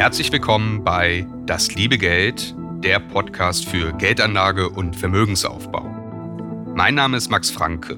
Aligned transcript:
Herzlich 0.00 0.32
willkommen 0.32 0.82
bei 0.82 1.26
Das 1.44 1.74
liebe 1.74 1.98
Geld, 1.98 2.54
der 2.82 3.00
Podcast 3.00 3.68
für 3.68 3.92
Geldanlage 3.92 4.70
und 4.70 4.96
Vermögensaufbau. 4.96 5.82
Mein 6.74 6.94
Name 6.94 7.18
ist 7.18 7.28
Max 7.28 7.50
Franke 7.50 7.96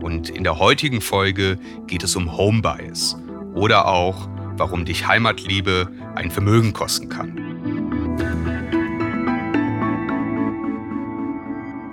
und 0.00 0.30
in 0.30 0.42
der 0.42 0.58
heutigen 0.58 1.02
Folge 1.02 1.58
geht 1.86 2.02
es 2.02 2.16
um 2.16 2.34
Home 2.38 2.62
Bias 2.62 3.18
oder 3.54 3.88
auch, 3.88 4.26
warum 4.56 4.86
dich 4.86 5.06
Heimatliebe 5.06 5.92
ein 6.14 6.30
Vermögen 6.30 6.72
kosten 6.72 7.10
kann. 7.10 7.36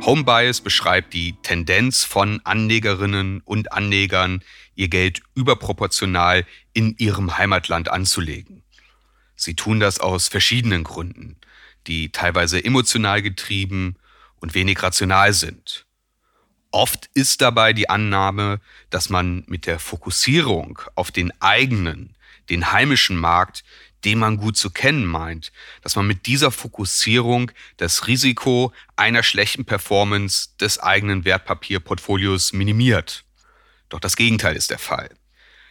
Home 0.06 0.24
Bias 0.24 0.62
beschreibt 0.62 1.14
die 1.14 1.36
Tendenz 1.44 2.06
von 2.06 2.40
Anlegerinnen 2.46 3.42
und 3.44 3.74
Anlegern, 3.74 4.46
ihr 4.76 4.88
Geld 4.88 5.22
überproportional 5.36 6.46
in 6.72 6.96
ihrem 6.98 7.38
Heimatland 7.38 7.90
anzulegen. 7.92 8.61
Sie 9.42 9.56
tun 9.56 9.80
das 9.80 10.00
aus 10.00 10.28
verschiedenen 10.28 10.84
Gründen, 10.84 11.36
die 11.88 12.12
teilweise 12.12 12.64
emotional 12.64 13.24
getrieben 13.24 13.96
und 14.40 14.54
wenig 14.54 14.84
rational 14.84 15.34
sind. 15.34 15.88
Oft 16.70 17.10
ist 17.16 17.42
dabei 17.42 17.74
die 17.74 17.90
Annahme, 17.90 18.62
dass 18.92 19.10
man 19.10 19.44
mit 19.48 19.66
der 19.66 19.80
Fokussierung 19.80 20.80
auf 20.94 21.10
den 21.10 21.34
eigenen, 21.42 22.16
den 22.52 22.72
heimischen 22.72 23.18
Markt, 23.18 23.64
den 24.06 24.20
man 24.20 24.38
gut 24.38 24.58
zu 24.58 24.70
kennen 24.70 25.06
meint, 25.06 25.52
dass 25.82 25.96
man 25.96 26.06
mit 26.06 26.28
dieser 26.28 26.52
Fokussierung 26.52 27.52
das 27.78 28.06
Risiko 28.06 28.72
einer 28.96 29.24
schlechten 29.24 29.66
Performance 29.66 30.50
des 30.60 30.78
eigenen 30.78 31.26
Wertpapierportfolios 31.26 32.54
minimiert. 32.54 33.26
Doch 33.90 34.00
das 34.00 34.16
Gegenteil 34.16 34.56
ist 34.56 34.70
der 34.70 34.80
Fall. 34.80 35.10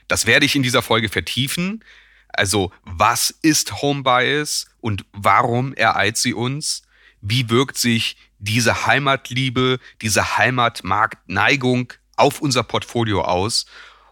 Das 0.08 0.26
werde 0.26 0.44
ich 0.44 0.56
in 0.56 0.64
dieser 0.64 0.82
Folge 0.82 1.08
vertiefen, 1.08 1.84
also 2.32 2.72
was 2.84 3.30
ist 3.42 3.82
Home 3.82 4.02
Bias 4.02 4.66
und 4.80 5.04
warum 5.12 5.74
ereilt 5.74 6.16
sie 6.16 6.34
uns? 6.34 6.82
Wie 7.20 7.50
wirkt 7.50 7.76
sich 7.76 8.16
diese 8.38 8.86
Heimatliebe, 8.86 9.78
diese 10.00 10.38
Heimatmarktneigung 10.38 11.92
auf 12.16 12.40
unser 12.40 12.62
Portfolio 12.62 13.22
aus? 13.22 13.66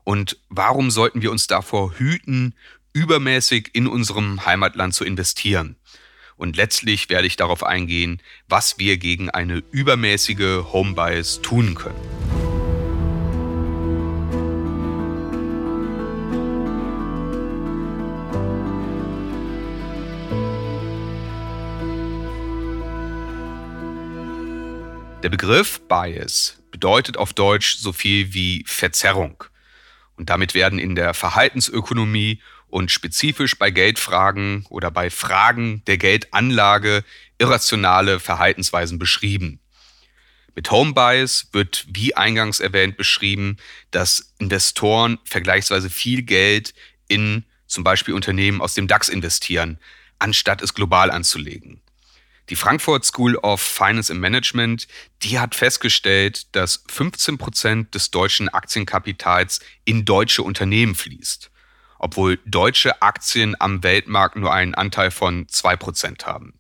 Und 0.05 0.39
warum 0.49 0.91
sollten 0.91 1.23
wir 1.23 1.31
uns 1.31 1.47
davor 1.47 1.99
hüten, 1.99 2.55
übermäßig 2.93 3.71
in 3.75 3.87
unserem 3.87 4.45
Heimatland 4.47 4.95
zu 4.95 5.05
investieren? 5.05 5.77
Und 6.37 6.57
letztlich 6.57 7.09
werde 7.11 7.27
ich 7.27 7.37
darauf 7.37 7.65
eingehen, 7.65 8.23
was 8.49 8.79
wir 8.79 8.97
gegen 8.97 9.29
eine 9.29 9.63
übermäßige 9.73 10.65
Home 10.73 10.95
Bias 10.95 11.41
tun 11.43 11.75
können. 11.75 12.28
Der 25.25 25.31
Begriff 25.31 25.81
Bias 25.89 26.63
bedeutet 26.71 27.17
auf 27.17 27.33
Deutsch 27.33 27.79
so 27.79 27.93
viel 27.93 28.33
wie 28.35 28.63
Verzerrung. 28.69 29.43
Und 30.17 30.31
damit 30.31 30.55
werden 30.55 30.79
in 30.79 30.95
der 30.95 31.13
Verhaltensökonomie 31.13 32.41
und 32.69 32.93
spezifisch 32.93 33.59
bei 33.59 33.73
Geldfragen 33.73 34.65
oder 34.69 34.93
bei 34.93 35.11
Fragen 35.11 35.83
der 35.87 35.99
Geldanlage 35.99 37.03
irrationale 37.39 38.21
Verhaltensweisen 38.21 39.01
beschrieben. 39.01 39.59
Mit 40.55 40.71
Home 40.71 40.93
Bias 40.93 41.49
wird, 41.51 41.85
wie 41.89 42.15
eingangs 42.15 42.61
erwähnt, 42.61 42.97
beschrieben, 42.97 43.57
dass 43.91 44.35
Investoren 44.39 45.19
vergleichsweise 45.25 45.91
viel 45.91 46.23
Geld 46.23 46.75
in 47.09 47.45
zum 47.67 47.83
Beispiel 47.83 48.15
Unternehmen 48.15 48.61
aus 48.61 48.75
dem 48.75 48.87
DAX 48.87 49.09
investieren, 49.09 49.79
anstatt 50.21 50.63
es 50.63 50.75
global 50.75 51.11
anzulegen. 51.11 51.81
Die 52.51 52.57
Frankfurt 52.57 53.05
School 53.05 53.37
of 53.37 53.61
Finance 53.61 54.11
and 54.11 54.21
Management, 54.21 54.89
die 55.23 55.39
hat 55.39 55.55
festgestellt, 55.55 56.55
dass 56.57 56.83
15 56.89 57.37
Prozent 57.37 57.95
des 57.95 58.11
deutschen 58.11 58.49
Aktienkapitals 58.49 59.61
in 59.85 60.07
deutsche 60.07 60.43
Unternehmen 60.43 60.95
fließt, 60.95 61.51
obwohl 61.99 62.39
deutsche 62.47 63.03
Aktien 63.03 63.55
am 63.59 63.83
Weltmarkt 63.83 64.37
nur 64.37 64.53
einen 64.53 64.75
Anteil 64.75 65.11
von 65.11 65.47
zwei 65.49 65.77
Prozent 65.77 66.27
haben. 66.27 66.59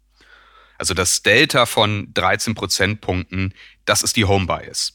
Also 0.76 0.93
das 0.93 1.22
Delta 1.22 1.65
von 1.65 2.12
13 2.12 2.55
Prozentpunkten, 2.55 3.55
das 3.84 4.03
ist 4.03 4.16
die 4.16 4.26
Home 4.26 4.47
Bias. 4.47 4.94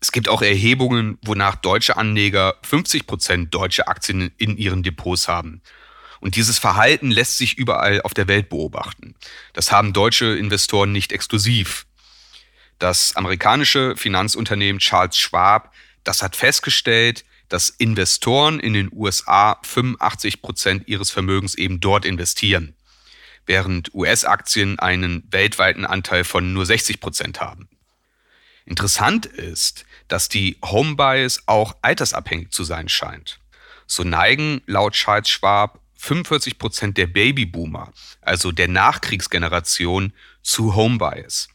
Es 0.00 0.12
gibt 0.12 0.28
auch 0.28 0.42
Erhebungen, 0.42 1.16
wonach 1.22 1.54
deutsche 1.54 1.96
Anleger 1.96 2.56
50 2.62 3.06
Prozent 3.06 3.54
deutsche 3.54 3.86
Aktien 3.88 4.32
in 4.36 4.58
ihren 4.58 4.82
Depots 4.82 5.28
haben. 5.28 5.62
Und 6.24 6.36
dieses 6.36 6.58
Verhalten 6.58 7.10
lässt 7.10 7.36
sich 7.36 7.58
überall 7.58 8.00
auf 8.00 8.14
der 8.14 8.28
Welt 8.28 8.48
beobachten. 8.48 9.14
Das 9.52 9.70
haben 9.70 9.92
deutsche 9.92 10.38
Investoren 10.38 10.90
nicht 10.90 11.12
exklusiv. 11.12 11.84
Das 12.78 13.14
amerikanische 13.14 13.94
Finanzunternehmen 13.94 14.78
Charles 14.78 15.18
Schwab, 15.18 15.74
das 16.02 16.22
hat 16.22 16.34
festgestellt, 16.34 17.26
dass 17.50 17.68
Investoren 17.68 18.58
in 18.58 18.72
den 18.72 18.88
USA 18.90 19.60
85 19.64 20.40
Prozent 20.40 20.88
ihres 20.88 21.10
Vermögens 21.10 21.56
eben 21.56 21.80
dort 21.80 22.06
investieren, 22.06 22.74
während 23.44 23.92
US-Aktien 23.92 24.78
einen 24.78 25.30
weltweiten 25.30 25.84
Anteil 25.84 26.24
von 26.24 26.54
nur 26.54 26.64
60 26.64 27.00
Prozent 27.00 27.42
haben. 27.42 27.68
Interessant 28.64 29.26
ist, 29.26 29.84
dass 30.08 30.30
die 30.30 30.56
Home 30.64 30.94
Bias 30.94 31.42
auch 31.44 31.76
altersabhängig 31.82 32.48
zu 32.50 32.64
sein 32.64 32.88
scheint. 32.88 33.40
So 33.86 34.04
neigen 34.04 34.62
laut 34.64 34.94
Charles 34.94 35.28
Schwab 35.28 35.83
45 36.04 36.58
Prozent 36.58 36.98
der 36.98 37.06
Babyboomer, 37.06 37.92
also 38.20 38.52
der 38.52 38.68
Nachkriegsgeneration, 38.68 40.12
zu 40.42 40.74
Homebias. 40.74 41.48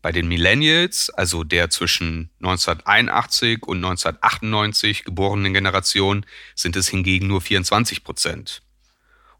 Bei 0.00 0.12
den 0.12 0.28
Millennials, 0.28 1.10
also 1.10 1.44
der 1.44 1.68
zwischen 1.68 2.30
1981 2.38 3.66
und 3.66 3.76
1998 3.84 5.04
geborenen 5.04 5.52
Generation, 5.52 6.24
sind 6.54 6.74
es 6.76 6.88
hingegen 6.88 7.26
nur 7.26 7.42
24 7.42 8.02
Prozent. 8.02 8.62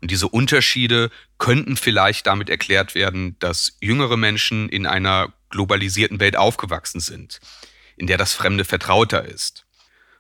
Und 0.02 0.10
diese 0.10 0.28
Unterschiede 0.28 1.10
könnten 1.38 1.78
vielleicht 1.78 2.26
damit 2.26 2.50
erklärt 2.50 2.94
werden, 2.94 3.38
dass 3.38 3.78
jüngere 3.80 4.18
Menschen 4.18 4.68
in 4.68 4.86
einer 4.86 5.32
globalisierten 5.48 6.20
Welt 6.20 6.36
aufgewachsen 6.36 7.00
sind, 7.00 7.40
in 7.96 8.06
der 8.06 8.18
das 8.18 8.34
Fremde 8.34 8.66
vertrauter 8.66 9.24
ist. 9.24 9.64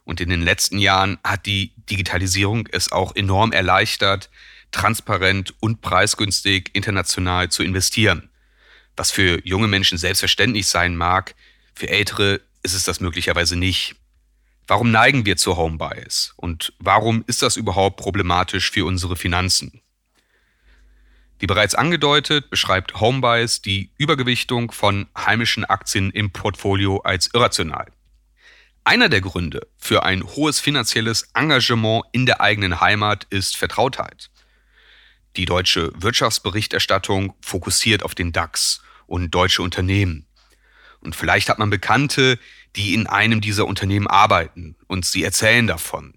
Und 0.04 0.20
in 0.20 0.28
den 0.28 0.42
letzten 0.42 0.78
Jahren 0.78 1.18
hat 1.22 1.46
die 1.46 1.72
Digitalisierung 1.90 2.68
es 2.72 2.90
auch 2.90 3.14
enorm 3.14 3.52
erleichtert, 3.52 4.30
transparent 4.72 5.54
und 5.60 5.80
preisgünstig 5.80 6.70
international 6.72 7.48
zu 7.48 7.62
investieren. 7.62 8.30
Was 8.96 9.10
für 9.10 9.40
junge 9.46 9.68
Menschen 9.68 9.98
selbstverständlich 9.98 10.66
sein 10.66 10.96
mag, 10.96 11.34
für 11.74 11.88
ältere 11.88 12.40
ist 12.62 12.74
es 12.74 12.84
das 12.84 13.00
möglicherweise 13.00 13.56
nicht. 13.56 13.96
Warum 14.66 14.90
neigen 14.90 15.26
wir 15.26 15.36
zu 15.36 15.56
Home 15.56 15.78
Bias 15.78 16.32
und 16.36 16.72
warum 16.78 17.24
ist 17.26 17.42
das 17.42 17.56
überhaupt 17.56 17.96
problematisch 17.96 18.70
für 18.70 18.84
unsere 18.84 19.16
Finanzen? 19.16 19.80
Wie 21.40 21.46
bereits 21.46 21.74
angedeutet, 21.74 22.50
beschreibt 22.50 23.00
Home 23.00 23.20
Bias 23.20 23.62
die 23.62 23.90
Übergewichtung 23.96 24.70
von 24.70 25.08
heimischen 25.16 25.64
Aktien 25.64 26.10
im 26.10 26.30
Portfolio 26.30 26.98
als 26.98 27.30
irrational. 27.32 27.86
Einer 28.84 29.08
der 29.08 29.20
Gründe 29.20 29.68
für 29.76 30.04
ein 30.04 30.24
hohes 30.24 30.58
finanzielles 30.58 31.28
Engagement 31.34 32.04
in 32.12 32.26
der 32.26 32.40
eigenen 32.40 32.80
Heimat 32.80 33.26
ist 33.30 33.56
Vertrautheit. 33.56 34.30
Die 35.36 35.44
deutsche 35.44 35.92
Wirtschaftsberichterstattung 35.94 37.34
fokussiert 37.40 38.02
auf 38.02 38.14
den 38.14 38.32
DAX 38.32 38.82
und 39.06 39.30
deutsche 39.30 39.62
Unternehmen. 39.62 40.26
Und 41.00 41.14
vielleicht 41.14 41.48
hat 41.48 41.58
man 41.58 41.70
Bekannte, 41.70 42.38
die 42.74 42.94
in 42.94 43.06
einem 43.06 43.40
dieser 43.40 43.66
Unternehmen 43.66 44.06
arbeiten 44.06 44.76
und 44.86 45.04
sie 45.04 45.24
erzählen 45.24 45.66
davon. 45.66 46.14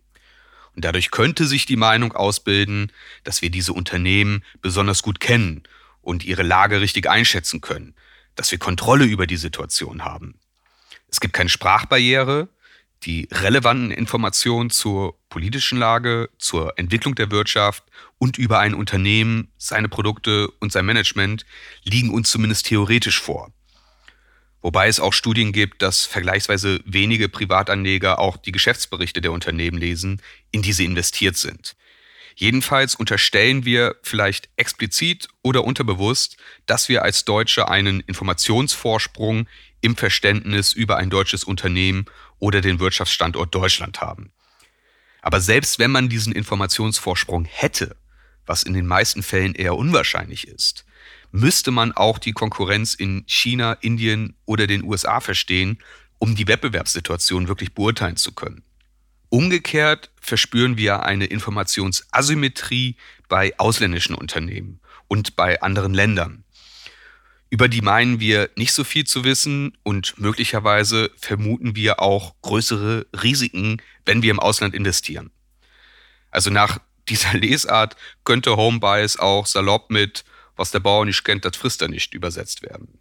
Und 0.75 0.85
dadurch 0.85 1.11
könnte 1.11 1.45
sich 1.45 1.65
die 1.65 1.75
Meinung 1.75 2.13
ausbilden, 2.13 2.91
dass 3.23 3.41
wir 3.41 3.49
diese 3.49 3.73
Unternehmen 3.73 4.43
besonders 4.61 5.03
gut 5.03 5.19
kennen 5.19 5.63
und 6.01 6.23
ihre 6.23 6.43
Lage 6.43 6.81
richtig 6.81 7.09
einschätzen 7.09 7.61
können, 7.61 7.93
dass 8.35 8.51
wir 8.51 8.57
Kontrolle 8.57 9.05
über 9.05 9.27
die 9.27 9.37
Situation 9.37 10.03
haben. 10.05 10.39
Es 11.13 11.19
gibt 11.19 11.35
keine 11.35 11.49
Sprachbarriere, 11.49 12.49
die 13.03 13.27
relevanten 13.31 13.91
Informationen 13.91 14.71
zur 14.71 15.15
politischen 15.29 15.77
Lage, 15.77 16.31
zur 16.39 16.73
Entwicklung 16.79 17.13
der 17.13 17.29
Wirtschaft 17.29 17.83
und 18.17 18.39
über 18.39 18.57
ein 18.57 18.73
Unternehmen, 18.73 19.51
seine 19.59 19.89
Produkte 19.89 20.49
und 20.59 20.71
sein 20.71 20.87
Management 20.87 21.45
liegen 21.83 22.09
uns 22.11 22.31
zumindest 22.31 22.65
theoretisch 22.65 23.21
vor. 23.21 23.53
Wobei 24.63 24.87
es 24.87 24.99
auch 24.99 25.13
Studien 25.13 25.51
gibt, 25.51 25.83
dass 25.83 26.07
vergleichsweise 26.07 26.79
wenige 26.83 27.29
Privatanleger 27.29 28.17
auch 28.17 28.35
die 28.35 28.51
Geschäftsberichte 28.51 29.21
der 29.21 29.33
Unternehmen 29.33 29.77
lesen, 29.77 30.19
in 30.49 30.63
die 30.63 30.73
sie 30.73 30.85
investiert 30.85 31.37
sind. 31.37 31.75
Jedenfalls 32.35 32.95
unterstellen 32.95 33.65
wir 33.65 33.95
vielleicht 34.01 34.49
explizit 34.55 35.27
oder 35.41 35.63
unterbewusst, 35.63 36.37
dass 36.65 36.89
wir 36.89 37.03
als 37.03 37.25
Deutsche 37.25 37.67
einen 37.67 37.99
Informationsvorsprung 38.01 39.47
im 39.81 39.95
Verständnis 39.95 40.73
über 40.73 40.97
ein 40.97 41.09
deutsches 41.09 41.43
Unternehmen 41.43 42.05
oder 42.39 42.61
den 42.61 42.79
Wirtschaftsstandort 42.79 43.53
Deutschland 43.53 44.01
haben. 44.01 44.31
Aber 45.21 45.39
selbst 45.39 45.79
wenn 45.79 45.91
man 45.91 46.09
diesen 46.09 46.33
Informationsvorsprung 46.33 47.45
hätte, 47.45 47.95
was 48.45 48.63
in 48.63 48.73
den 48.73 48.87
meisten 48.87 49.23
Fällen 49.23 49.55
eher 49.55 49.75
unwahrscheinlich 49.75 50.47
ist, 50.47 50.85
müsste 51.31 51.71
man 51.71 51.91
auch 51.93 52.19
die 52.19 52.33
Konkurrenz 52.33 52.93
in 52.93 53.23
China, 53.25 53.73
Indien 53.73 54.35
oder 54.45 54.67
den 54.67 54.83
USA 54.83 55.19
verstehen, 55.19 55.79
um 56.19 56.35
die 56.35 56.47
Wettbewerbssituation 56.47 57.47
wirklich 57.47 57.73
beurteilen 57.73 58.17
zu 58.17 58.33
können. 58.33 58.63
Umgekehrt 59.33 60.11
verspüren 60.21 60.77
wir 60.77 61.01
eine 61.01 61.25
Informationsasymmetrie 61.25 62.97
bei 63.27 63.57
ausländischen 63.57 64.13
Unternehmen 64.13 64.79
und 65.07 65.35
bei 65.35 65.59
anderen 65.59 65.95
Ländern. 65.95 66.43
Über 67.49 67.67
die 67.67 67.81
meinen 67.81 68.19
wir 68.19 68.51
nicht 68.55 68.73
so 68.73 68.83
viel 68.83 69.05
zu 69.07 69.23
wissen 69.23 69.75
und 69.81 70.19
möglicherweise 70.19 71.09
vermuten 71.17 71.75
wir 71.75 71.99
auch 71.99 72.35
größere 72.43 73.07
Risiken, 73.23 73.81
wenn 74.05 74.21
wir 74.21 74.29
im 74.29 74.39
Ausland 74.39 74.75
investieren. 74.75 75.31
Also 76.29 76.51
nach 76.51 76.77
dieser 77.09 77.33
Lesart 77.33 77.95
könnte 78.25 78.55
Homebias 78.55 79.17
auch 79.17 79.47
salopp 79.47 79.89
mit 79.89 80.25
was 80.55 80.69
der 80.69 80.79
Bauer 80.79 81.05
nicht 81.05 81.23
kennt, 81.23 81.43
das 81.43 81.57
frisst 81.57 81.81
er 81.81 81.87
nicht 81.87 82.13
übersetzt 82.13 82.61
werden. 82.61 82.99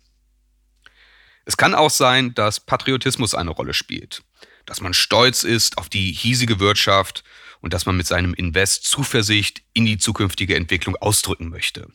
Es 1.45 1.59
kann 1.59 1.75
auch 1.75 1.91
sein, 1.91 2.33
dass 2.33 2.59
Patriotismus 2.59 3.35
eine 3.35 3.51
Rolle 3.51 3.75
spielt, 3.75 4.23
dass 4.67 4.81
man 4.81 4.95
stolz 4.95 5.43
ist 5.45 5.79
auf 5.79 5.89
die 5.89 6.13
hiesige 6.13 6.61
Wirtschaft 6.61 7.25
und 7.61 7.73
dass 7.73 7.87
man 7.87 7.97
mit 7.97 8.07
seinem 8.07 8.35
Invest 8.35 8.85
Zuversicht 8.85 9.63
in 9.73 9.87
die 9.87 9.99
zukünftige 9.99 10.57
Entwicklung 10.57 10.97
ausdrücken 10.97 11.49
möchte. 11.49 11.89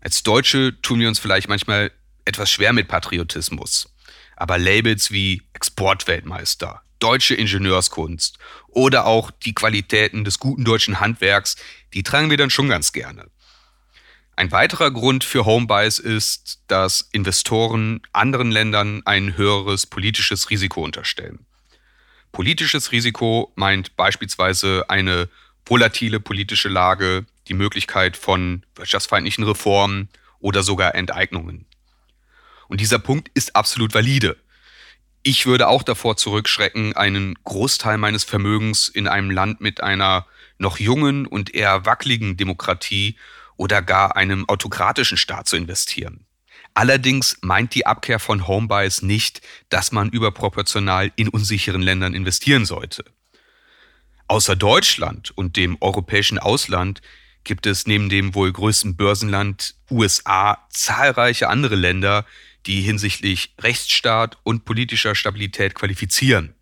Als 0.00 0.22
Deutsche 0.22 0.80
tun 0.82 1.00
wir 1.00 1.08
uns 1.08 1.18
vielleicht 1.18 1.48
manchmal 1.48 1.90
etwas 2.24 2.50
schwer 2.50 2.72
mit 2.72 2.88
Patriotismus, 2.88 3.94
aber 4.36 4.58
Labels 4.58 5.10
wie 5.10 5.42
Exportweltmeister, 5.54 6.82
deutsche 6.98 7.34
Ingenieurskunst 7.34 8.38
oder 8.68 9.06
auch 9.06 9.30
die 9.30 9.54
Qualitäten 9.54 10.24
des 10.24 10.38
guten 10.38 10.64
deutschen 10.64 11.00
Handwerks, 11.00 11.56
die 11.92 12.02
tragen 12.02 12.30
wir 12.30 12.36
dann 12.36 12.50
schon 12.50 12.68
ganz 12.68 12.92
gerne. 12.92 13.30
Ein 14.36 14.50
weiterer 14.50 14.90
Grund 14.90 15.22
für 15.22 15.44
Homebuys 15.44 15.98
ist, 15.98 16.60
dass 16.66 17.08
Investoren 17.12 18.00
anderen 18.12 18.50
Ländern 18.50 19.02
ein 19.04 19.36
höheres 19.36 19.86
politisches 19.86 20.50
Risiko 20.50 20.82
unterstellen. 20.82 21.46
Politisches 22.32 22.90
Risiko 22.90 23.52
meint 23.54 23.96
beispielsweise 23.96 24.86
eine 24.88 25.28
volatile 25.64 26.18
politische 26.18 26.68
Lage, 26.68 27.26
die 27.46 27.54
Möglichkeit 27.54 28.16
von 28.16 28.64
wirtschaftsfeindlichen 28.74 29.44
Reformen 29.44 30.08
oder 30.40 30.64
sogar 30.64 30.96
Enteignungen. 30.96 31.64
Und 32.66 32.80
dieser 32.80 32.98
Punkt 32.98 33.30
ist 33.34 33.54
absolut 33.54 33.94
valide. 33.94 34.36
Ich 35.22 35.46
würde 35.46 35.68
auch 35.68 35.84
davor 35.84 36.16
zurückschrecken, 36.16 36.96
einen 36.96 37.34
Großteil 37.44 37.98
meines 37.98 38.24
Vermögens 38.24 38.88
in 38.88 39.06
einem 39.06 39.30
Land 39.30 39.60
mit 39.60 39.80
einer 39.80 40.26
noch 40.58 40.78
jungen 40.78 41.26
und 41.26 41.54
eher 41.54 41.86
wackeligen 41.86 42.36
Demokratie 42.36 43.16
oder 43.56 43.82
gar 43.82 44.16
einem 44.16 44.48
autokratischen 44.48 45.16
Staat 45.16 45.48
zu 45.48 45.56
investieren. 45.56 46.26
Allerdings 46.74 47.36
meint 47.40 47.74
die 47.74 47.86
Abkehr 47.86 48.18
von 48.18 48.48
Homebuys 48.48 49.02
nicht, 49.02 49.40
dass 49.68 49.92
man 49.92 50.10
überproportional 50.10 51.12
in 51.14 51.28
unsicheren 51.28 51.82
Ländern 51.82 52.14
investieren 52.14 52.64
sollte. 52.64 53.04
Außer 54.26 54.56
Deutschland 54.56 55.30
und 55.36 55.56
dem 55.56 55.76
europäischen 55.80 56.38
Ausland 56.38 57.00
gibt 57.44 57.66
es 57.66 57.86
neben 57.86 58.08
dem 58.08 58.34
wohl 58.34 58.52
größten 58.52 58.96
Börsenland 58.96 59.76
USA 59.90 60.66
zahlreiche 60.70 61.48
andere 61.48 61.76
Länder, 61.76 62.26
die 62.66 62.80
hinsichtlich 62.80 63.54
Rechtsstaat 63.60 64.38
und 64.42 64.64
politischer 64.64 65.14
Stabilität 65.14 65.74
qualifizieren. 65.74 66.54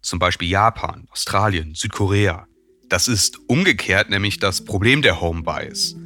Zum 0.00 0.18
Beispiel 0.18 0.48
Japan, 0.48 1.08
Australien, 1.10 1.74
Südkorea. 1.74 2.46
Das 2.88 3.08
ist 3.08 3.38
umgekehrt 3.48 4.08
nämlich 4.08 4.38
das 4.38 4.64
Problem 4.64 5.02
der 5.02 5.20
Homebuys 5.20 5.96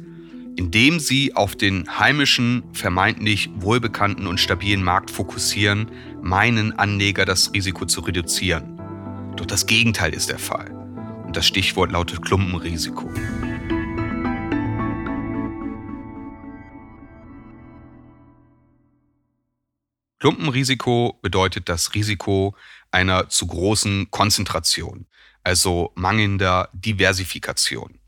indem 0.55 0.99
sie 0.99 1.35
auf 1.35 1.55
den 1.55 1.99
heimischen, 1.99 2.63
vermeintlich 2.73 3.49
wohlbekannten 3.55 4.27
und 4.27 4.39
stabilen 4.39 4.83
Markt 4.83 5.11
fokussieren, 5.11 5.91
meinen 6.21 6.73
Anleger 6.73 7.25
das 7.25 7.53
Risiko 7.53 7.85
zu 7.85 8.01
reduzieren. 8.01 8.79
Doch 9.35 9.45
das 9.45 9.65
Gegenteil 9.65 10.13
ist 10.13 10.29
der 10.29 10.39
Fall. 10.39 10.71
Und 11.25 11.35
das 11.35 11.47
Stichwort 11.47 11.91
lautet 11.91 12.21
Klumpenrisiko. 12.23 13.09
Klumpenrisiko 20.19 21.19
bedeutet 21.21 21.67
das 21.67 21.93
Risiko 21.95 22.55
einer 22.91 23.27
zu 23.27 23.47
großen 23.47 24.09
Konzentration, 24.09 25.07
also 25.43 25.91
mangelnder 25.95 26.69
Diversifikation. 26.71 27.99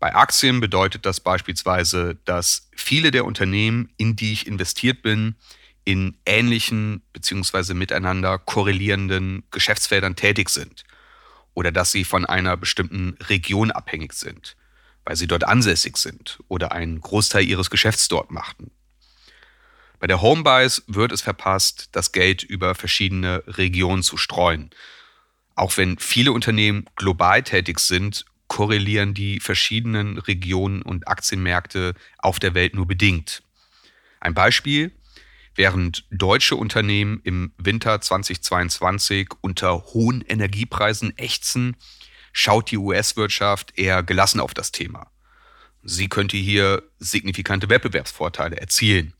Bei 0.00 0.14
Aktien 0.14 0.60
bedeutet 0.60 1.06
das 1.06 1.20
beispielsweise, 1.20 2.16
dass 2.24 2.68
viele 2.76 3.10
der 3.10 3.24
Unternehmen, 3.24 3.90
in 3.96 4.14
die 4.14 4.32
ich 4.32 4.46
investiert 4.46 5.02
bin, 5.02 5.34
in 5.84 6.16
ähnlichen 6.26 7.02
bzw. 7.12 7.74
miteinander 7.74 8.38
korrelierenden 8.38 9.42
Geschäftsfeldern 9.50 10.16
tätig 10.16 10.50
sind 10.50 10.84
oder 11.54 11.72
dass 11.72 11.90
sie 11.90 12.04
von 12.04 12.26
einer 12.26 12.56
bestimmten 12.56 13.16
Region 13.28 13.70
abhängig 13.70 14.12
sind, 14.12 14.56
weil 15.04 15.16
sie 15.16 15.26
dort 15.26 15.44
ansässig 15.44 15.96
sind 15.96 16.38
oder 16.48 16.72
einen 16.72 17.00
Großteil 17.00 17.44
ihres 17.44 17.70
Geschäfts 17.70 18.06
dort 18.06 18.30
machten. 18.30 18.70
Bei 19.98 20.06
der 20.06 20.22
Homebuys 20.22 20.84
wird 20.86 21.10
es 21.10 21.22
verpasst, 21.22 21.88
das 21.92 22.12
Geld 22.12 22.44
über 22.44 22.76
verschiedene 22.76 23.42
Regionen 23.46 24.04
zu 24.04 24.16
streuen. 24.16 24.70
Auch 25.56 25.76
wenn 25.76 25.98
viele 25.98 26.30
Unternehmen 26.30 26.84
global 26.94 27.42
tätig 27.42 27.80
sind, 27.80 28.24
korrelieren 28.48 29.14
die 29.14 29.40
verschiedenen 29.40 30.18
Regionen 30.18 30.82
und 30.82 31.06
Aktienmärkte 31.06 31.94
auf 32.18 32.38
der 32.38 32.54
Welt 32.54 32.74
nur 32.74 32.86
bedingt. 32.86 33.42
Ein 34.20 34.34
Beispiel, 34.34 34.90
während 35.54 36.04
deutsche 36.10 36.56
Unternehmen 36.56 37.20
im 37.24 37.52
Winter 37.58 38.00
2022 38.00 39.28
unter 39.40 39.84
hohen 39.92 40.22
Energiepreisen 40.22 41.16
ächzen, 41.18 41.76
schaut 42.32 42.70
die 42.70 42.78
US-Wirtschaft 42.78 43.78
eher 43.78 44.02
gelassen 44.02 44.40
auf 44.40 44.54
das 44.54 44.72
Thema. 44.72 45.10
Sie 45.82 46.08
könnte 46.08 46.36
hier 46.36 46.82
signifikante 46.98 47.68
Wettbewerbsvorteile 47.68 48.56
erzielen. 48.56 49.14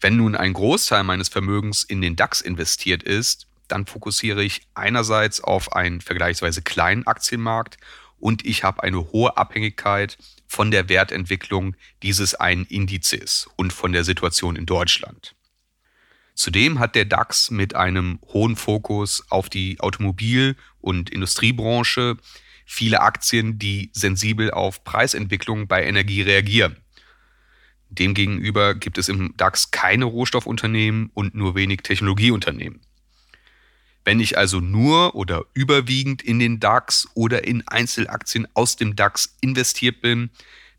Wenn 0.00 0.16
nun 0.16 0.36
ein 0.36 0.52
Großteil 0.52 1.02
meines 1.02 1.28
Vermögens 1.28 1.82
in 1.82 2.00
den 2.00 2.14
DAX 2.14 2.40
investiert 2.40 3.02
ist, 3.02 3.48
dann 3.66 3.86
fokussiere 3.86 4.42
ich 4.42 4.62
einerseits 4.74 5.40
auf 5.40 5.72
einen 5.72 6.00
vergleichsweise 6.00 6.62
kleinen 6.62 7.06
Aktienmarkt 7.06 7.76
und 8.18 8.44
ich 8.44 8.64
habe 8.64 8.82
eine 8.82 9.12
hohe 9.12 9.36
Abhängigkeit 9.36 10.18
von 10.46 10.70
der 10.70 10.88
Wertentwicklung 10.88 11.76
dieses 12.02 12.34
einen 12.34 12.64
Indizes 12.64 13.48
und 13.56 13.72
von 13.72 13.92
der 13.92 14.04
Situation 14.04 14.56
in 14.56 14.66
Deutschland. 14.66 15.34
Zudem 16.34 16.78
hat 16.78 16.94
der 16.94 17.04
DAX 17.04 17.50
mit 17.50 17.74
einem 17.74 18.20
hohen 18.32 18.54
Fokus 18.54 19.24
auf 19.28 19.48
die 19.48 19.80
Automobil- 19.80 20.56
und 20.80 21.10
Industriebranche 21.10 22.16
viele 22.64 23.00
Aktien, 23.00 23.58
die 23.58 23.90
sensibel 23.92 24.50
auf 24.50 24.84
Preisentwicklungen 24.84 25.66
bei 25.66 25.84
Energie 25.84 26.22
reagieren. 26.22 26.76
Demgegenüber 27.88 28.74
gibt 28.74 28.98
es 28.98 29.08
im 29.08 29.34
DAX 29.36 29.70
keine 29.70 30.04
Rohstoffunternehmen 30.04 31.10
und 31.14 31.34
nur 31.34 31.54
wenig 31.54 31.80
Technologieunternehmen. 31.82 32.82
Wenn 34.08 34.20
ich 34.20 34.38
also 34.38 34.60
nur 34.60 35.14
oder 35.16 35.44
überwiegend 35.52 36.22
in 36.22 36.38
den 36.38 36.60
DAX 36.60 37.06
oder 37.12 37.46
in 37.46 37.68
Einzelaktien 37.68 38.48
aus 38.54 38.74
dem 38.74 38.96
DAX 38.96 39.36
investiert 39.42 40.00
bin, 40.00 40.30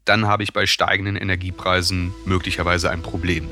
dann 0.03 0.25
habe 0.25 0.41
ich 0.41 0.51
bei 0.51 0.65
steigenden 0.65 1.15
Energiepreisen 1.15 2.11
möglicherweise 2.25 2.89
ein 2.89 3.03
Problem. 3.03 3.47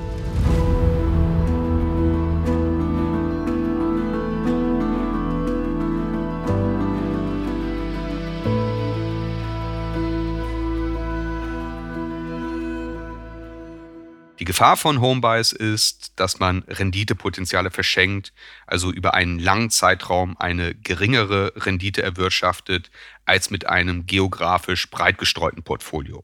Gefahr 14.47 14.77
von 14.77 15.01
Homebuys 15.01 15.51
ist, 15.51 16.13
dass 16.15 16.39
man 16.39 16.63
Renditepotenziale 16.69 17.69
verschenkt, 17.69 18.31
also 18.65 18.93
über 18.93 19.13
einen 19.13 19.39
langen 19.39 19.69
Zeitraum 19.69 20.37
eine 20.37 20.73
geringere 20.73 21.51
Rendite 21.57 22.01
erwirtschaftet 22.01 22.89
als 23.25 23.49
mit 23.49 23.65
einem 23.65 24.05
geografisch 24.05 24.89
breit 24.89 25.17
gestreuten 25.17 25.63
Portfolio. 25.63 26.23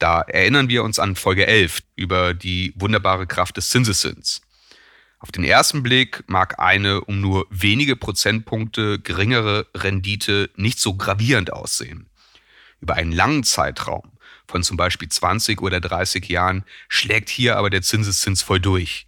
Da 0.00 0.22
erinnern 0.22 0.68
wir 0.68 0.82
uns 0.82 0.98
an 0.98 1.14
Folge 1.14 1.46
11 1.46 1.84
über 1.94 2.34
die 2.34 2.72
wunderbare 2.74 3.28
Kraft 3.28 3.56
des 3.56 3.70
Zinseszins. 3.70 4.42
Auf 5.20 5.30
den 5.30 5.44
ersten 5.44 5.84
Blick 5.84 6.24
mag 6.26 6.58
eine 6.58 7.02
um 7.02 7.20
nur 7.20 7.46
wenige 7.50 7.94
Prozentpunkte 7.94 8.98
geringere 8.98 9.68
Rendite 9.76 10.50
nicht 10.56 10.80
so 10.80 10.94
gravierend 10.94 11.52
aussehen. 11.52 12.10
Über 12.80 12.94
einen 12.94 13.12
langen 13.12 13.44
Zeitraum 13.44 14.11
von 14.52 14.62
zum 14.62 14.76
Beispiel 14.76 15.08
20 15.08 15.60
oder 15.62 15.80
30 15.80 16.28
Jahren 16.28 16.64
schlägt 16.88 17.28
hier 17.28 17.56
aber 17.56 17.70
der 17.70 17.82
Zinseszins 17.82 18.42
voll 18.42 18.60
durch. 18.60 19.06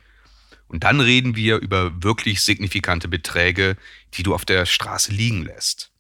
Und 0.67 0.83
dann 0.83 1.01
reden 1.01 1.37
wir 1.37 1.59
über 1.59 2.03
wirklich 2.03 2.41
signifikante 2.41 3.07
Beträge, 3.07 3.77
die 4.15 4.25
du 4.25 4.35
auf 4.35 4.45
der 4.45 4.67
Straße 4.67 5.13
liegen 5.13 5.45
lässt. 5.45 5.93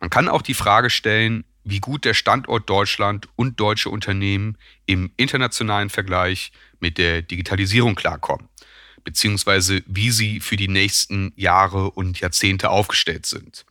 Man 0.00 0.10
kann 0.10 0.28
auch 0.28 0.42
die 0.42 0.54
Frage 0.54 0.90
stellen, 0.90 1.44
wie 1.62 1.80
gut 1.80 2.04
der 2.04 2.12
Standort 2.12 2.68
Deutschland 2.68 3.28
und 3.36 3.58
deutsche 3.58 3.88
Unternehmen 3.88 4.58
im 4.84 5.12
internationalen 5.16 5.88
Vergleich 5.88 6.52
mit 6.80 6.98
der 6.98 7.22
Digitalisierung 7.22 7.94
klarkommen, 7.94 8.48
beziehungsweise 9.04 9.82
wie 9.86 10.10
sie 10.10 10.40
für 10.40 10.56
die 10.56 10.68
nächsten 10.68 11.32
Jahre 11.36 11.92
und 11.92 12.20
Jahrzehnte 12.20 12.68
aufgestellt 12.68 13.24
sind. 13.24 13.64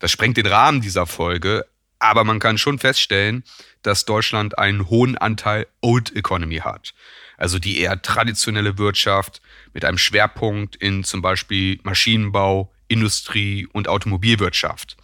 Das 0.00 0.10
sprengt 0.10 0.36
den 0.36 0.46
Rahmen 0.46 0.82
dieser 0.82 1.06
Folge, 1.06 1.64
aber 1.98 2.24
man 2.24 2.38
kann 2.38 2.58
schon 2.58 2.78
feststellen, 2.78 3.44
dass 3.82 4.04
Deutschland 4.04 4.58
einen 4.58 4.88
hohen 4.88 5.16
Anteil 5.16 5.66
Old 5.80 6.14
Economy 6.14 6.58
hat. 6.58 6.94
Also 7.36 7.58
die 7.58 7.78
eher 7.80 8.00
traditionelle 8.00 8.78
Wirtschaft 8.78 9.42
mit 9.72 9.84
einem 9.84 9.98
Schwerpunkt 9.98 10.76
in 10.76 11.04
zum 11.04 11.22
Beispiel 11.22 11.80
Maschinenbau, 11.82 12.72
Industrie 12.88 13.66
und 13.72 13.88
Automobilwirtschaft 13.88 14.96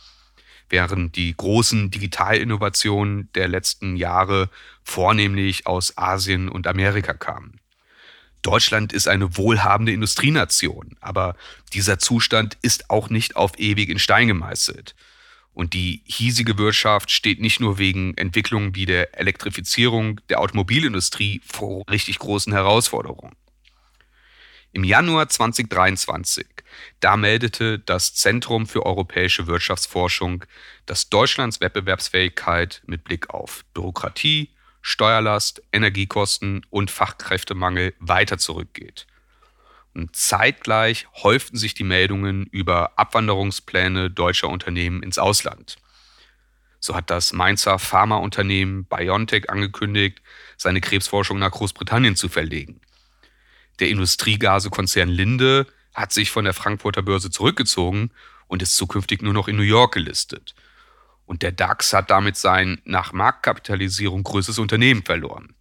während 0.71 1.17
die 1.17 1.37
großen 1.37 1.91
Digitalinnovationen 1.91 3.29
der 3.35 3.49
letzten 3.49 3.97
Jahre 3.97 4.49
vornehmlich 4.85 5.67
aus 5.67 5.99
Asien 5.99 6.49
und 6.49 6.67
Amerika 6.67 7.13
kamen. 7.13 7.61
Deutschland 8.43 8.95
ist 8.95 9.07
eine 9.07 9.37
wohlhabende 9.37 9.93
Industrienation, 9.93 10.97
aber 11.01 11.37
dieser 11.75 11.99
Zustand 11.99 12.57
ist 12.63 12.89
auch 12.89 13.11
nicht 13.11 13.37
auf 13.37 13.59
ewig 13.59 13.91
in 13.91 13.99
Stein 13.99 14.29
gemeißelt. 14.29 14.95
Und 15.61 15.75
die 15.75 16.03
hiesige 16.07 16.57
Wirtschaft 16.57 17.11
steht 17.11 17.39
nicht 17.39 17.61
nur 17.61 17.77
wegen 17.77 18.17
Entwicklungen 18.17 18.75
wie 18.75 18.87
der 18.87 19.19
Elektrifizierung 19.21 20.19
der 20.31 20.41
Automobilindustrie 20.41 21.43
vor 21.45 21.85
richtig 21.91 22.19
großen 22.19 22.51
Herausforderungen. 22.55 23.37
Im 24.73 24.85
Januar 24.85 25.29
2023, 25.29 26.47
da 27.01 27.19
meldete 27.19 27.79
das 27.79 28.15
Zentrum 28.15 28.67
für 28.67 28.87
europäische 28.87 29.49
Wirtschaftsforschung, 29.49 30.47
dass 30.87 31.11
Deutschlands 31.11 31.61
Wettbewerbsfähigkeit 31.61 32.81
mit 32.87 33.05
Blick 33.05 33.29
auf 33.29 33.67
Bürokratie, 33.75 34.49
Steuerlast, 34.81 35.63
Energiekosten 35.75 36.65
und 36.71 36.91
Fachkräftemangel 36.91 37.93
weiter 37.99 38.39
zurückgeht. 38.39 39.07
Und 39.95 40.15
zeitgleich 40.15 41.07
häuften 41.23 41.57
sich 41.57 41.75
die 41.75 41.85
Meldungen 41.85 42.47
über 42.47 42.99
Abwanderungspläne 42.99 44.11
deutscher 44.11 44.49
Unternehmen 44.49 45.03
ins 45.03 45.19
Ausland. 45.19 45.77
So 46.79 46.95
hat 46.95 47.11
das 47.11 47.33
Mainzer 47.33 47.79
Pharmaunternehmen 47.79 48.87
BioNTech 48.87 49.51
angekündigt, 49.51 50.23
seine 50.57 50.81
Krebsforschung 50.81 51.39
nach 51.39 51.51
Großbritannien 51.51 52.17
zu 52.17 52.29
verlegen. 52.29 52.81
Der 53.81 53.89
Industriegasekonzern 53.89 55.09
Linde 55.09 55.67
hat 55.95 56.13
sich 56.13 56.31
von 56.31 56.45
der 56.45 56.55
Frankfurter 56.55 57.03
Börse 57.03 57.31
zurückgezogen 57.31 58.11
und 58.47 58.63
ist 58.63 58.77
zukünftig 58.77 59.23
nur 59.23 59.33
noch 59.33 59.49
in 59.49 59.57
New 59.57 59.63
York 59.63 59.95
gelistet. 59.95 60.55
Und 61.27 61.43
der 61.43 61.53
DAX 61.53 61.93
hat 61.93 62.11
damit 62.11 62.37
sein 62.37 62.81
nach 62.85 63.13
Marktkapitalisierung 63.13 64.25
größtes 64.25 64.59
Unternehmen 64.59 65.05
verloren. 65.05 65.55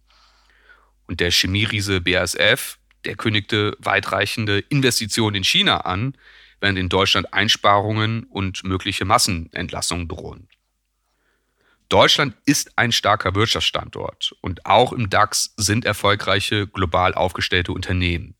Und 1.06 1.20
der 1.20 1.30
Chemieriese 1.30 2.00
BASF, 2.00 2.79
der 3.04 3.16
kündigte 3.16 3.76
weitreichende 3.78 4.60
Investitionen 4.68 5.36
in 5.36 5.44
China 5.44 5.78
an, 5.78 6.14
während 6.60 6.78
in 6.78 6.88
Deutschland 6.88 7.32
Einsparungen 7.32 8.24
und 8.24 8.64
mögliche 8.64 9.04
Massenentlassungen 9.04 10.08
drohen. 10.08 10.48
Deutschland 11.88 12.36
ist 12.46 12.78
ein 12.78 12.92
starker 12.92 13.34
Wirtschaftsstandort 13.34 14.34
und 14.40 14.64
auch 14.64 14.92
im 14.92 15.10
DAX 15.10 15.54
sind 15.56 15.84
erfolgreiche 15.84 16.68
global 16.68 17.14
aufgestellte 17.14 17.72
Unternehmen. 17.72 18.36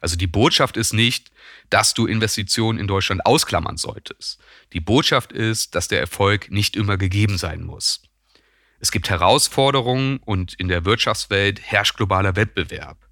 Also 0.00 0.16
die 0.16 0.26
Botschaft 0.26 0.76
ist 0.76 0.94
nicht, 0.94 1.30
dass 1.70 1.92
du 1.92 2.06
Investitionen 2.06 2.78
in 2.78 2.86
Deutschland 2.86 3.26
ausklammern 3.26 3.76
solltest. 3.76 4.40
Die 4.72 4.80
Botschaft 4.80 5.32
ist, 5.32 5.74
dass 5.74 5.88
der 5.88 6.00
Erfolg 6.00 6.50
nicht 6.50 6.76
immer 6.76 6.96
gegeben 6.96 7.36
sein 7.36 7.62
muss. 7.62 8.02
Es 8.80 8.90
gibt 8.90 9.10
Herausforderungen 9.10 10.18
und 10.18 10.54
in 10.54 10.68
der 10.68 10.84
Wirtschaftswelt 10.84 11.60
herrscht 11.60 11.96
globaler 11.96 12.36
Wettbewerb. 12.36 13.07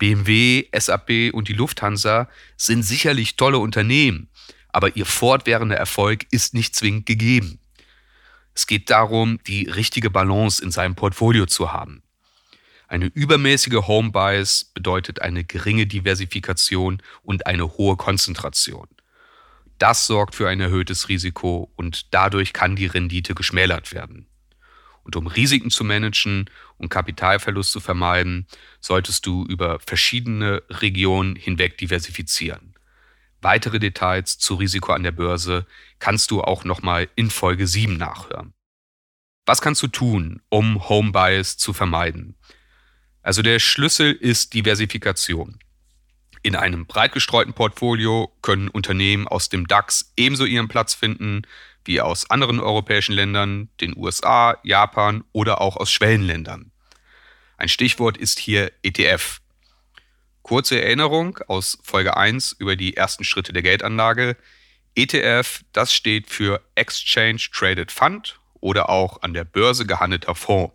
BMW, 0.00 0.66
SAP 0.76 1.32
und 1.34 1.48
die 1.48 1.52
Lufthansa 1.52 2.28
sind 2.56 2.82
sicherlich 2.82 3.36
tolle 3.36 3.58
Unternehmen, 3.58 4.30
aber 4.70 4.96
ihr 4.96 5.04
fortwährender 5.04 5.76
Erfolg 5.76 6.26
ist 6.30 6.54
nicht 6.54 6.74
zwingend 6.74 7.04
gegeben. 7.04 7.60
Es 8.54 8.66
geht 8.66 8.88
darum, 8.90 9.38
die 9.46 9.68
richtige 9.68 10.08
Balance 10.10 10.64
in 10.64 10.70
seinem 10.70 10.94
Portfolio 10.94 11.44
zu 11.44 11.72
haben. 11.72 12.02
Eine 12.88 13.06
übermäßige 13.06 13.86
Home 13.86 14.10
Bias 14.10 14.70
bedeutet 14.72 15.20
eine 15.20 15.44
geringe 15.44 15.86
Diversifikation 15.86 17.02
und 17.22 17.46
eine 17.46 17.76
hohe 17.76 17.96
Konzentration. 17.96 18.88
Das 19.78 20.06
sorgt 20.06 20.34
für 20.34 20.48
ein 20.48 20.60
erhöhtes 20.60 21.10
Risiko 21.10 21.70
und 21.76 22.12
dadurch 22.14 22.54
kann 22.54 22.74
die 22.74 22.86
Rendite 22.86 23.34
geschmälert 23.34 23.92
werden. 23.92 24.29
Und 25.10 25.16
um 25.16 25.26
Risiken 25.26 25.72
zu 25.72 25.82
managen 25.82 26.48
und 26.78 26.88
Kapitalverlust 26.88 27.72
zu 27.72 27.80
vermeiden, 27.80 28.46
solltest 28.78 29.26
du 29.26 29.44
über 29.44 29.80
verschiedene 29.80 30.62
Regionen 30.70 31.34
hinweg 31.34 31.76
diversifizieren. 31.78 32.76
Weitere 33.40 33.80
Details 33.80 34.38
zu 34.38 34.54
Risiko 34.54 34.92
an 34.92 35.02
der 35.02 35.10
Börse 35.10 35.66
kannst 35.98 36.30
du 36.30 36.42
auch 36.42 36.62
nochmal 36.62 37.08
in 37.16 37.28
Folge 37.28 37.66
7 37.66 37.96
nachhören. 37.96 38.54
Was 39.46 39.60
kannst 39.60 39.82
du 39.82 39.88
tun, 39.88 40.42
um 40.48 40.88
Home 40.88 41.10
Bias 41.10 41.56
zu 41.56 41.72
vermeiden? 41.72 42.36
Also 43.20 43.42
der 43.42 43.58
Schlüssel 43.58 44.12
ist 44.12 44.54
Diversifikation. 44.54 45.58
In 46.42 46.54
einem 46.54 46.86
breit 46.86 47.10
gestreuten 47.10 47.52
Portfolio 47.52 48.32
können 48.42 48.68
Unternehmen 48.68 49.26
aus 49.26 49.48
dem 49.48 49.66
DAX 49.66 50.12
ebenso 50.16 50.44
ihren 50.44 50.68
Platz 50.68 50.94
finden 50.94 51.42
wie 51.84 52.00
aus 52.00 52.30
anderen 52.30 52.60
europäischen 52.60 53.14
Ländern, 53.14 53.68
den 53.80 53.96
USA, 53.96 54.58
Japan 54.62 55.24
oder 55.32 55.60
auch 55.60 55.76
aus 55.76 55.90
Schwellenländern. 55.90 56.70
Ein 57.56 57.68
Stichwort 57.68 58.16
ist 58.16 58.38
hier 58.38 58.72
ETF. 58.82 59.40
Kurze 60.42 60.80
Erinnerung 60.80 61.38
aus 61.46 61.78
Folge 61.82 62.16
1 62.16 62.56
über 62.58 62.76
die 62.76 62.96
ersten 62.96 63.24
Schritte 63.24 63.52
der 63.52 63.62
Geldanlage. 63.62 64.36
ETF, 64.94 65.60
das 65.72 65.92
steht 65.92 66.28
für 66.30 66.62
Exchange 66.74 67.42
Traded 67.52 67.92
Fund 67.92 68.40
oder 68.60 68.88
auch 68.88 69.22
an 69.22 69.34
der 69.34 69.44
Börse 69.44 69.86
gehandelter 69.86 70.34
Fonds. 70.34 70.74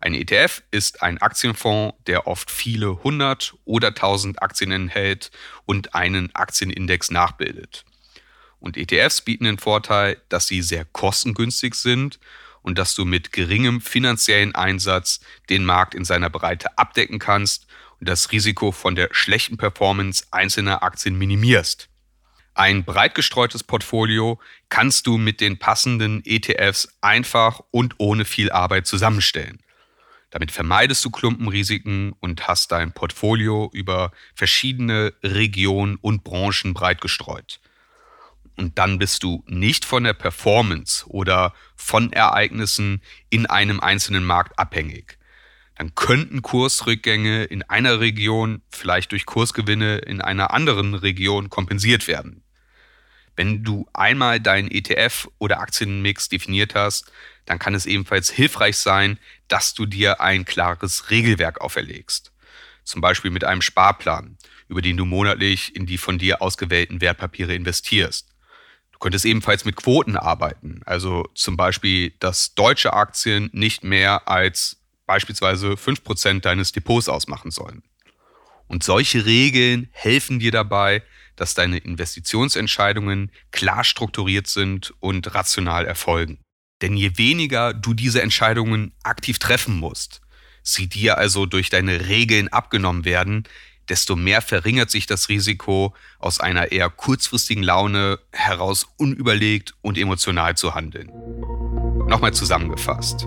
Ein 0.00 0.14
ETF 0.14 0.62
ist 0.72 1.00
ein 1.02 1.18
Aktienfonds, 1.18 1.96
der 2.08 2.26
oft 2.26 2.50
viele 2.50 3.04
hundert 3.04 3.54
oder 3.64 3.94
tausend 3.94 4.42
Aktien 4.42 4.72
enthält 4.72 5.30
und 5.64 5.94
einen 5.94 6.34
Aktienindex 6.34 7.12
nachbildet. 7.12 7.84
Und 8.62 8.76
ETFs 8.76 9.22
bieten 9.22 9.42
den 9.42 9.58
Vorteil, 9.58 10.22
dass 10.28 10.46
sie 10.46 10.62
sehr 10.62 10.84
kostengünstig 10.84 11.74
sind 11.74 12.20
und 12.62 12.78
dass 12.78 12.94
du 12.94 13.04
mit 13.04 13.32
geringem 13.32 13.80
finanziellen 13.80 14.54
Einsatz 14.54 15.18
den 15.50 15.64
Markt 15.64 15.96
in 15.96 16.04
seiner 16.04 16.30
Breite 16.30 16.78
abdecken 16.78 17.18
kannst 17.18 17.66
und 17.98 18.08
das 18.08 18.30
Risiko 18.30 18.70
von 18.70 18.94
der 18.94 19.08
schlechten 19.10 19.56
Performance 19.56 20.26
einzelner 20.30 20.84
Aktien 20.84 21.18
minimierst. 21.18 21.88
Ein 22.54 22.84
breit 22.84 23.16
gestreutes 23.16 23.64
Portfolio 23.64 24.38
kannst 24.68 25.08
du 25.08 25.18
mit 25.18 25.40
den 25.40 25.58
passenden 25.58 26.22
ETFs 26.24 26.88
einfach 27.00 27.62
und 27.72 27.94
ohne 27.98 28.24
viel 28.24 28.52
Arbeit 28.52 28.86
zusammenstellen. 28.86 29.58
Damit 30.30 30.52
vermeidest 30.52 31.04
du 31.04 31.10
Klumpenrisiken 31.10 32.12
und 32.20 32.46
hast 32.46 32.70
dein 32.70 32.92
Portfolio 32.92 33.70
über 33.72 34.12
verschiedene 34.36 35.14
Regionen 35.24 35.96
und 35.96 36.22
Branchen 36.22 36.74
breit 36.74 37.00
gestreut. 37.00 37.58
Und 38.56 38.78
dann 38.78 38.98
bist 38.98 39.22
du 39.22 39.44
nicht 39.46 39.84
von 39.84 40.04
der 40.04 40.12
Performance 40.12 41.06
oder 41.08 41.54
von 41.76 42.12
Ereignissen 42.12 43.02
in 43.30 43.46
einem 43.46 43.80
einzelnen 43.80 44.24
Markt 44.24 44.58
abhängig 44.58 45.18
dann 45.76 45.94
könnten 45.94 46.42
Kursrückgänge 46.42 47.44
in 47.44 47.62
einer 47.64 48.00
Region 48.00 48.62
vielleicht 48.70 49.12
durch 49.12 49.26
Kursgewinne 49.26 49.98
in 49.98 50.20
einer 50.20 50.52
anderen 50.52 50.94
Region 50.94 51.50
kompensiert 51.50 52.06
werden. 52.06 52.44
Wenn 53.34 53.64
du 53.64 53.88
einmal 53.94 54.38
deinen 54.38 54.70
ETF 54.70 55.28
oder 55.38 55.60
Aktienmix 55.60 56.28
definiert 56.28 56.74
hast, 56.74 57.10
dann 57.46 57.58
kann 57.58 57.74
es 57.74 57.86
ebenfalls 57.86 58.30
hilfreich 58.30 58.76
sein, 58.76 59.18
dass 59.48 59.74
du 59.74 59.86
dir 59.86 60.20
ein 60.20 60.44
klares 60.44 61.10
Regelwerk 61.10 61.60
auferlegst. 61.60 62.32
Zum 62.84 63.00
Beispiel 63.00 63.30
mit 63.30 63.42
einem 63.42 63.62
Sparplan, 63.62 64.36
über 64.68 64.82
den 64.82 64.96
du 64.96 65.04
monatlich 65.04 65.74
in 65.74 65.86
die 65.86 65.98
von 65.98 66.18
dir 66.18 66.42
ausgewählten 66.42 67.00
Wertpapiere 67.00 67.54
investierst. 67.54 68.31
Könntest 69.02 69.24
ebenfalls 69.24 69.64
mit 69.64 69.74
Quoten 69.74 70.16
arbeiten, 70.16 70.80
also 70.86 71.28
zum 71.34 71.56
Beispiel, 71.56 72.12
dass 72.20 72.54
deutsche 72.54 72.92
Aktien 72.92 73.50
nicht 73.52 73.82
mehr 73.82 74.28
als 74.28 74.76
beispielsweise 75.06 75.72
5% 75.72 76.40
deines 76.40 76.70
Depots 76.70 77.08
ausmachen 77.08 77.50
sollen. 77.50 77.82
Und 78.68 78.84
solche 78.84 79.26
Regeln 79.26 79.88
helfen 79.90 80.38
dir 80.38 80.52
dabei, 80.52 81.02
dass 81.34 81.54
deine 81.54 81.78
Investitionsentscheidungen 81.78 83.32
klar 83.50 83.82
strukturiert 83.82 84.46
sind 84.46 84.94
und 85.00 85.34
rational 85.34 85.84
erfolgen. 85.84 86.38
Denn 86.80 86.96
je 86.96 87.18
weniger 87.18 87.74
du 87.74 87.94
diese 87.94 88.22
Entscheidungen 88.22 88.94
aktiv 89.02 89.40
treffen 89.40 89.80
musst, 89.80 90.20
sie 90.62 90.86
dir 90.86 91.18
also 91.18 91.44
durch 91.46 91.70
deine 91.70 92.06
Regeln 92.06 92.46
abgenommen 92.46 93.04
werden, 93.04 93.48
desto 93.88 94.16
mehr 94.16 94.42
verringert 94.42 94.90
sich 94.90 95.06
das 95.06 95.28
Risiko, 95.28 95.94
aus 96.18 96.40
einer 96.40 96.72
eher 96.72 96.90
kurzfristigen 96.90 97.62
Laune 97.62 98.18
heraus 98.32 98.86
unüberlegt 98.96 99.74
und 99.82 99.98
emotional 99.98 100.56
zu 100.56 100.74
handeln. 100.74 101.10
Nochmal 102.08 102.34
zusammengefasst. 102.34 103.26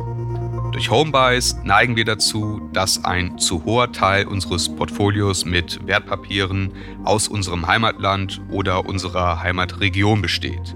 Durch 0.75 0.89
Homebuys 0.89 1.55
neigen 1.63 1.95
wir 1.95 2.03
dazu, 2.03 2.69
dass 2.73 3.05
ein 3.05 3.37
zu 3.37 3.63
hoher 3.63 3.93
Teil 3.93 4.27
unseres 4.27 4.67
Portfolios 4.75 5.45
mit 5.45 5.87
Wertpapieren 5.87 6.73
aus 7.05 7.29
unserem 7.29 7.65
Heimatland 7.65 8.41
oder 8.49 8.85
unserer 8.85 9.41
Heimatregion 9.41 10.21
besteht. 10.21 10.75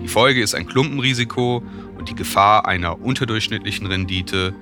Die 0.00 0.06
Folge 0.06 0.40
ist 0.40 0.54
ein 0.54 0.68
Klumpenrisiko 0.68 1.64
und 1.98 2.08
die 2.08 2.14
Gefahr 2.14 2.68
einer 2.68 3.00
unterdurchschnittlichen 3.00 3.86
Rendite, 3.86 4.54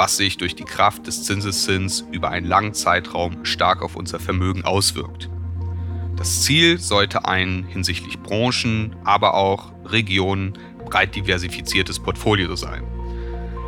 was 0.00 0.16
sich 0.16 0.38
durch 0.38 0.54
die 0.54 0.64
Kraft 0.64 1.06
des 1.06 1.24
Zinseszins 1.24 2.06
über 2.10 2.30
einen 2.30 2.46
langen 2.46 2.72
Zeitraum 2.72 3.44
stark 3.44 3.82
auf 3.82 3.96
unser 3.96 4.18
Vermögen 4.18 4.64
auswirkt. 4.64 5.28
Das 6.16 6.40
Ziel 6.40 6.78
sollte 6.78 7.26
ein 7.26 7.66
hinsichtlich 7.68 8.18
Branchen, 8.18 8.96
aber 9.04 9.34
auch 9.34 9.72
Regionen 9.84 10.54
breit 10.86 11.14
diversifiziertes 11.14 12.00
Portfolio 12.00 12.56
sein. 12.56 12.82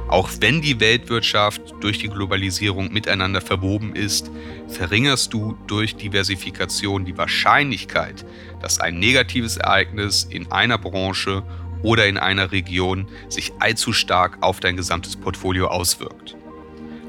Auch 0.08 0.30
wenn 0.40 0.62
die 0.62 0.80
Weltwirtschaft 0.80 1.74
durch 1.80 1.98
die 1.98 2.08
Globalisierung 2.08 2.90
miteinander 2.90 3.42
verwoben 3.42 3.94
ist, 3.94 4.30
verringerst 4.68 5.34
du 5.34 5.58
durch 5.66 5.96
Diversifikation 5.96 7.04
die 7.04 7.18
Wahrscheinlichkeit, 7.18 8.24
dass 8.62 8.80
ein 8.80 8.98
negatives 8.98 9.58
Ereignis 9.58 10.24
in 10.24 10.50
einer 10.50 10.78
Branche 10.78 11.42
oder 11.82 12.06
in 12.06 12.18
einer 12.18 12.52
Region 12.52 13.06
sich 13.28 13.52
allzu 13.58 13.92
stark 13.92 14.38
auf 14.40 14.60
dein 14.60 14.76
gesamtes 14.76 15.16
Portfolio 15.16 15.68
auswirkt. 15.68 16.36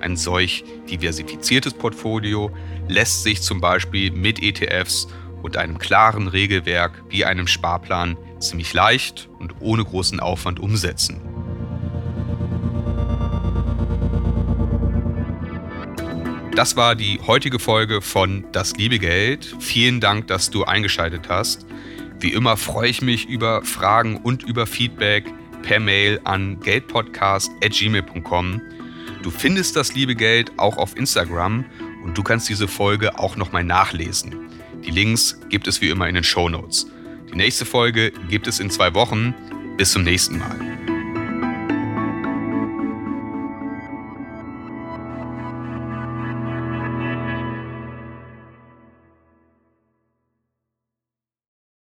Ein 0.01 0.17
solch 0.17 0.65
diversifiziertes 0.89 1.73
Portfolio 1.73 2.51
lässt 2.87 3.23
sich 3.23 3.41
zum 3.41 3.61
Beispiel 3.61 4.11
mit 4.11 4.41
ETFs 4.41 5.07
und 5.41 5.57
einem 5.57 5.77
klaren 5.77 6.27
Regelwerk 6.27 7.03
wie 7.09 7.25
einem 7.25 7.47
Sparplan 7.47 8.17
ziemlich 8.39 8.73
leicht 8.73 9.29
und 9.39 9.55
ohne 9.61 9.83
großen 9.83 10.19
Aufwand 10.19 10.59
umsetzen. 10.59 11.21
Das 16.55 16.75
war 16.75 16.95
die 16.95 17.19
heutige 17.25 17.57
Folge 17.57 18.01
von 18.01 18.45
Das 18.51 18.75
liebe 18.75 18.99
Geld. 18.99 19.55
Vielen 19.59 19.99
Dank, 19.99 20.27
dass 20.27 20.51
du 20.51 20.63
eingeschaltet 20.65 21.27
hast. 21.27 21.65
Wie 22.20 22.34
immer 22.34 22.58
freue 22.58 22.89
ich 22.89 23.01
mich 23.01 23.27
über 23.27 23.63
Fragen 23.63 24.17
und 24.17 24.43
über 24.43 24.65
Feedback 24.65 25.25
per 25.63 25.79
Mail 25.79 26.20
an 26.24 26.60
geldpodcast.gmail.com. 26.60 28.62
Du 29.24 29.32
findest 29.32 29.75
das 29.75 29.96
liebe 29.96 30.15
Geld 30.15 30.51
auch 30.58 30.77
auf 30.77 30.96
Instagram 30.98 31.65
und 32.03 32.17
du 32.17 32.24
kannst 32.24 32.50
diese 32.50 32.67
Folge 32.67 33.17
auch 33.17 33.38
nochmal 33.38 33.63
nachlesen. 33.63 34.36
Die 34.86 34.91
Links 34.91 35.39
gibt 35.50 35.67
es 35.67 35.82
wie 35.82 35.89
immer 35.89 36.08
in 36.08 36.15
den 36.15 36.24
Show 36.24 36.50
Notes. 36.50 36.88
Die 37.32 37.38
nächste 37.38 37.65
Folge 37.65 38.12
gibt 38.29 38.48
es 38.48 38.60
in 38.60 38.70
zwei 38.70 38.93
Wochen. 38.93 39.34
Bis 39.77 39.91
zum 39.91 40.03
nächsten 40.03 40.38
Mal. 40.38 40.62